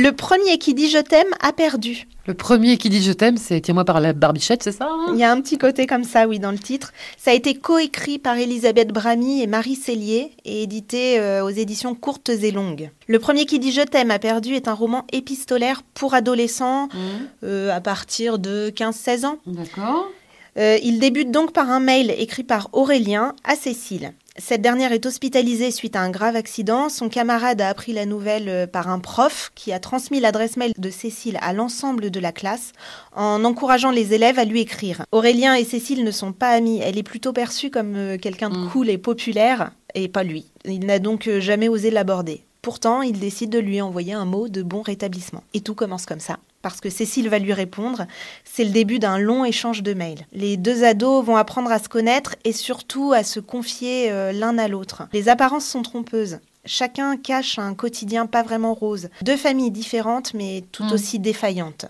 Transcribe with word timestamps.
Le 0.00 0.12
premier 0.12 0.58
qui 0.58 0.74
dit 0.74 0.88
je 0.88 0.98
t'aime 0.98 1.26
a 1.40 1.52
perdu. 1.52 2.06
Le 2.28 2.34
premier 2.34 2.76
qui 2.78 2.88
dit 2.88 3.02
je 3.02 3.10
t'aime, 3.10 3.36
c'est 3.36 3.60
Tiens-moi 3.60 3.84
par 3.84 4.00
la 4.00 4.12
barbichette, 4.12 4.62
c'est 4.62 4.70
ça 4.70 4.86
hein 4.88 5.06
Il 5.12 5.18
y 5.18 5.24
a 5.24 5.32
un 5.32 5.40
petit 5.40 5.58
côté 5.58 5.88
comme 5.88 6.04
ça, 6.04 6.28
oui, 6.28 6.38
dans 6.38 6.52
le 6.52 6.58
titre. 6.58 6.92
Ça 7.16 7.32
a 7.32 7.34
été 7.34 7.54
coécrit 7.54 8.20
par 8.20 8.36
Elisabeth 8.36 8.92
Bramy 8.92 9.42
et 9.42 9.48
Marie 9.48 9.74
Cellier 9.74 10.30
et 10.44 10.62
édité 10.62 11.18
euh, 11.18 11.42
aux 11.44 11.48
éditions 11.48 11.96
courtes 11.96 12.28
et 12.28 12.52
longues. 12.52 12.90
Le 13.08 13.18
premier 13.18 13.44
qui 13.44 13.58
dit 13.58 13.72
je 13.72 13.80
t'aime 13.80 14.12
a 14.12 14.20
perdu 14.20 14.54
est 14.54 14.68
un 14.68 14.74
roman 14.74 15.04
épistolaire 15.12 15.82
pour 15.94 16.14
adolescents 16.14 16.86
Mmh. 16.94 16.98
euh, 17.42 17.74
à 17.74 17.80
partir 17.80 18.38
de 18.38 18.70
15-16 18.70 19.26
ans. 19.26 19.38
D'accord. 19.46 20.06
Euh, 20.58 20.78
il 20.80 21.00
débute 21.00 21.32
donc 21.32 21.52
par 21.52 21.70
un 21.70 21.80
mail 21.80 22.14
écrit 22.16 22.44
par 22.44 22.68
Aurélien 22.72 23.34
à 23.42 23.56
Cécile. 23.56 24.12
Cette 24.40 24.62
dernière 24.62 24.92
est 24.92 25.04
hospitalisée 25.04 25.72
suite 25.72 25.96
à 25.96 26.00
un 26.00 26.10
grave 26.10 26.36
accident. 26.36 26.88
Son 26.88 27.08
camarade 27.08 27.60
a 27.60 27.68
appris 27.68 27.92
la 27.92 28.06
nouvelle 28.06 28.48
euh, 28.48 28.66
par 28.68 28.88
un 28.88 29.00
prof 29.00 29.50
qui 29.56 29.72
a 29.72 29.80
transmis 29.80 30.20
l'adresse 30.20 30.56
mail 30.56 30.72
de 30.78 30.90
Cécile 30.90 31.38
à 31.42 31.52
l'ensemble 31.52 32.10
de 32.10 32.20
la 32.20 32.30
classe 32.30 32.72
en 33.16 33.44
encourageant 33.44 33.90
les 33.90 34.14
élèves 34.14 34.38
à 34.38 34.44
lui 34.44 34.60
écrire. 34.60 35.04
Aurélien 35.10 35.54
et 35.56 35.64
Cécile 35.64 36.04
ne 36.04 36.12
sont 36.12 36.32
pas 36.32 36.50
amis. 36.50 36.80
Elle 36.80 36.98
est 36.98 37.02
plutôt 37.02 37.32
perçue 37.32 37.70
comme 37.70 37.96
euh, 37.96 38.16
quelqu'un 38.16 38.50
de 38.50 38.58
Mm. 38.58 38.68
cool 38.70 38.90
et 38.90 38.98
populaire 38.98 39.72
et 39.94 40.08
pas 40.08 40.22
lui. 40.22 40.46
Il 40.64 40.86
n'a 40.86 40.98
donc 40.98 41.26
euh, 41.26 41.40
jamais 41.40 41.68
osé 41.68 41.90
l'aborder. 41.90 42.44
Pourtant, 42.68 43.00
il 43.00 43.18
décide 43.18 43.48
de 43.48 43.58
lui 43.58 43.80
envoyer 43.80 44.12
un 44.12 44.26
mot 44.26 44.46
de 44.50 44.62
bon 44.62 44.82
rétablissement. 44.82 45.42
Et 45.54 45.62
tout 45.62 45.74
commence 45.74 46.04
comme 46.04 46.20
ça. 46.20 46.36
Parce 46.60 46.82
que 46.82 46.90
Cécile 46.90 47.30
va 47.30 47.38
lui 47.38 47.54
répondre, 47.54 48.06
c'est 48.44 48.62
le 48.64 48.68
début 48.72 48.98
d'un 48.98 49.16
long 49.16 49.46
échange 49.46 49.82
de 49.82 49.94
mails. 49.94 50.26
Les 50.34 50.58
deux 50.58 50.84
ados 50.84 51.24
vont 51.24 51.36
apprendre 51.36 51.72
à 51.72 51.78
se 51.78 51.88
connaître 51.88 52.36
et 52.44 52.52
surtout 52.52 53.14
à 53.14 53.22
se 53.22 53.40
confier 53.40 54.10
euh, 54.10 54.32
l'un 54.32 54.58
à 54.58 54.68
l'autre. 54.68 55.04
Les 55.14 55.30
apparences 55.30 55.64
sont 55.64 55.80
trompeuses. 55.80 56.40
Chacun 56.66 57.16
cache 57.16 57.58
un 57.58 57.72
quotidien 57.72 58.26
pas 58.26 58.42
vraiment 58.42 58.74
rose. 58.74 59.08
Deux 59.22 59.38
familles 59.38 59.70
différentes 59.70 60.34
mais 60.34 60.62
tout 60.70 60.84
Mm. 60.84 60.92
aussi 60.92 61.18
défaillantes. 61.18 61.86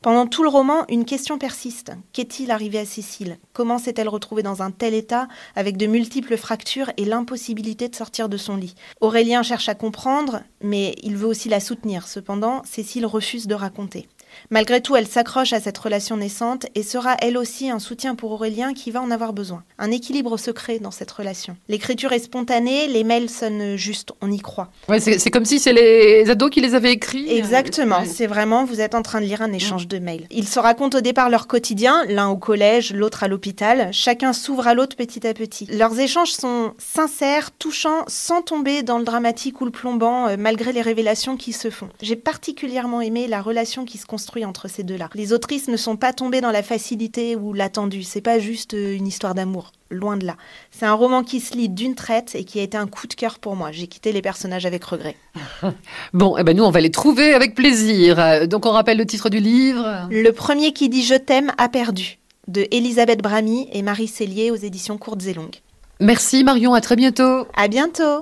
Pendant 0.00 0.26
tout 0.26 0.42
le 0.42 0.48
roman, 0.48 0.84
une 0.88 1.04
question 1.04 1.38
persiste. 1.38 1.92
Qu'est-il 2.12 2.50
arrivé 2.50 2.78
à 2.78 2.84
Cécile? 2.84 3.38
Comment 3.52 3.78
s'est-elle 3.78 4.08
retrouvée 4.08 4.42
dans 4.42 4.62
un 4.62 4.70
tel 4.70 4.94
état 4.94 5.28
avec 5.56 5.76
de 5.76 5.86
multiples 5.86 6.36
fractures 6.36 6.90
et 6.96 7.04
l'impossibilité 7.04 7.88
de 7.88 7.94
sortir 7.94 8.28
de 8.28 8.36
son 8.36 8.56
lit? 8.56 8.74
Aurélien 9.00 9.42
cherche 9.42 9.68
à 9.68 9.74
comprendre, 9.74 10.42
mais 10.60 10.94
il 11.02 11.16
veut 11.16 11.26
aussi 11.26 11.48
la 11.48 11.60
soutenir. 11.60 12.08
Cependant, 12.08 12.62
Cécile 12.64 13.06
refuse 13.06 13.46
de 13.46 13.54
raconter. 13.54 14.08
Malgré 14.50 14.80
tout, 14.80 14.96
elle 14.96 15.06
s'accroche 15.06 15.52
à 15.52 15.60
cette 15.60 15.78
relation 15.78 16.16
naissante 16.16 16.66
et 16.74 16.82
sera 16.82 17.16
elle 17.20 17.36
aussi 17.36 17.70
un 17.70 17.78
soutien 17.78 18.14
pour 18.14 18.32
Aurélien 18.32 18.74
qui 18.74 18.90
va 18.90 19.00
en 19.00 19.10
avoir 19.10 19.32
besoin. 19.32 19.62
Un 19.78 19.90
équilibre 19.90 20.36
secret 20.36 20.78
dans 20.78 20.90
cette 20.90 21.10
relation. 21.10 21.56
L'écriture 21.68 22.12
est 22.12 22.18
spontanée, 22.18 22.86
les 22.88 23.04
mails 23.04 23.30
sonnent 23.30 23.76
justes, 23.76 24.12
on 24.20 24.30
y 24.30 24.38
croit. 24.38 24.70
Ouais, 24.88 25.00
c'est 25.00 25.30
comme 25.30 25.44
si 25.44 25.58
c'est 25.58 25.72
les 25.72 26.28
ados 26.30 26.50
qui 26.50 26.60
les 26.60 26.74
avaient 26.74 26.92
écrits. 26.92 27.30
Exactement, 27.30 28.00
Ouais. 28.00 28.06
c'est 28.06 28.26
vraiment, 28.26 28.64
vous 28.64 28.80
êtes 28.80 28.94
en 28.94 29.02
train 29.02 29.20
de 29.20 29.26
lire 29.26 29.42
un 29.42 29.52
échange 29.52 29.88
de 29.88 29.98
mails. 29.98 30.26
Ils 30.30 30.48
se 30.48 30.58
racontent 30.58 30.98
au 30.98 31.00
départ 31.00 31.30
leur 31.30 31.46
quotidien, 31.46 32.04
l'un 32.08 32.28
au 32.28 32.36
collège, 32.36 32.92
l'autre 32.92 33.22
à 33.24 33.28
l'hôpital. 33.28 33.88
Chacun 33.92 34.32
s'ouvre 34.32 34.66
à 34.66 34.74
l'autre 34.74 34.96
petit 34.96 35.26
à 35.26 35.34
petit. 35.34 35.66
Leurs 35.66 35.98
échanges 35.98 36.32
sont 36.32 36.72
sincères, 36.78 37.50
touchants, 37.52 38.04
sans 38.06 38.42
tomber 38.42 38.82
dans 38.82 38.98
le 38.98 39.04
dramatique 39.04 39.60
ou 39.60 39.64
le 39.64 39.70
plombant, 39.70 40.28
euh, 40.28 40.36
malgré 40.38 40.72
les 40.72 40.82
révélations 40.82 41.36
qui 41.36 41.52
se 41.52 41.70
font. 41.70 41.88
J'ai 42.00 42.16
particulièrement 42.16 43.00
aimé 43.00 43.26
la 43.28 43.40
relation 43.42 43.84
qui 43.84 43.98
se 43.98 44.06
construit 44.06 44.21
entre 44.44 44.68
ces 44.68 44.82
deux-là. 44.82 45.08
Les 45.14 45.32
autrices 45.32 45.68
ne 45.68 45.76
sont 45.76 45.96
pas 45.96 46.12
tombées 46.12 46.40
dans 46.40 46.50
la 46.50 46.62
facilité 46.62 47.36
ou 47.36 47.52
l'attendu. 47.52 48.02
C'est 48.02 48.20
pas 48.20 48.38
juste 48.38 48.74
euh, 48.74 48.96
une 48.96 49.06
histoire 49.06 49.34
d'amour. 49.34 49.72
Loin 49.90 50.16
de 50.16 50.24
là. 50.24 50.36
C'est 50.70 50.86
un 50.86 50.94
roman 50.94 51.22
qui 51.22 51.40
se 51.40 51.54
lit 51.54 51.68
d'une 51.68 51.94
traite 51.94 52.34
et 52.34 52.44
qui 52.44 52.60
a 52.60 52.62
été 52.62 52.78
un 52.78 52.86
coup 52.86 53.06
de 53.06 53.14
cœur 53.14 53.38
pour 53.38 53.56
moi. 53.56 53.72
J'ai 53.72 53.86
quitté 53.86 54.12
les 54.12 54.22
personnages 54.22 54.66
avec 54.66 54.82
regret. 54.84 55.16
Bon, 56.14 56.36
eh 56.38 56.44
ben 56.44 56.56
nous, 56.56 56.64
on 56.64 56.70
va 56.70 56.80
les 56.80 56.90
trouver 56.90 57.34
avec 57.34 57.54
plaisir. 57.54 58.18
Euh, 58.18 58.46
Donc, 58.46 58.66
on 58.66 58.70
rappelle 58.70 58.98
le 58.98 59.06
titre 59.06 59.28
du 59.28 59.38
livre. 59.38 60.08
Le 60.10 60.30
premier 60.30 60.72
qui 60.72 60.88
dit 60.88 61.02
je 61.02 61.14
t'aime 61.14 61.52
a 61.58 61.68
perdu 61.68 62.18
de 62.48 62.66
Elisabeth 62.70 63.22
Bramy 63.22 63.68
et 63.72 63.82
Marie 63.82 64.08
Cellier 64.08 64.50
aux 64.50 64.56
éditions 64.56 64.98
courtes 64.98 65.26
et 65.26 65.34
longues. 65.34 65.56
Merci 66.00 66.42
Marion, 66.42 66.74
à 66.74 66.80
très 66.80 66.96
bientôt. 66.96 67.46
À 67.54 67.68
bientôt. 67.68 68.02